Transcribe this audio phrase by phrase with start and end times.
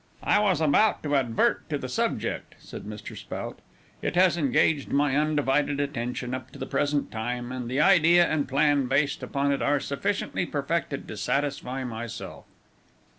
[0.23, 3.15] "I was about to advert to the subject," said Mr.
[3.15, 3.59] Spout.
[4.01, 8.47] "It has engaged my undivided attention up to the present time, and the idea and
[8.49, 12.45] plan based upon it are sufficiently perfected to satisfy myself."